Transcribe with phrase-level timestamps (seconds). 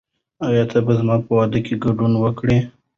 [0.47, 2.57] آیا ته به زما په واده کې ګډون وکړې؟